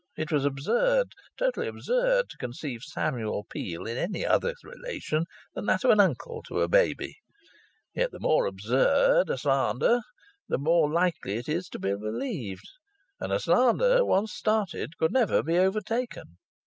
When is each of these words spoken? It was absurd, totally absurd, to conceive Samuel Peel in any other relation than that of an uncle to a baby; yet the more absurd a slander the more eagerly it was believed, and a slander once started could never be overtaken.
It 0.17 0.31
was 0.31 0.45
absurd, 0.45 1.09
totally 1.37 1.67
absurd, 1.67 2.31
to 2.31 2.37
conceive 2.37 2.81
Samuel 2.81 3.45
Peel 3.51 3.85
in 3.85 3.97
any 3.97 4.25
other 4.25 4.55
relation 4.63 5.25
than 5.53 5.67
that 5.67 5.83
of 5.83 5.91
an 5.91 5.99
uncle 5.99 6.41
to 6.47 6.61
a 6.61 6.67
baby; 6.67 7.17
yet 7.93 8.09
the 8.11 8.19
more 8.19 8.47
absurd 8.47 9.29
a 9.29 9.37
slander 9.37 9.99
the 10.49 10.57
more 10.57 10.89
eagerly 10.91 11.35
it 11.35 11.47
was 11.47 11.69
believed, 11.69 12.65
and 13.19 13.31
a 13.31 13.39
slander 13.39 14.03
once 14.03 14.33
started 14.33 14.97
could 14.97 15.11
never 15.11 15.43
be 15.43 15.59
overtaken. 15.59 16.39